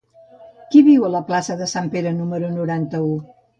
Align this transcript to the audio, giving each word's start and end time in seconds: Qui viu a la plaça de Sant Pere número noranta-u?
Qui 0.71 0.81
viu 0.87 1.05
a 1.09 1.11
la 1.17 1.21
plaça 1.27 1.59
de 1.61 1.69
Sant 1.75 1.93
Pere 1.99 2.17
número 2.23 2.53
noranta-u? 2.57 3.15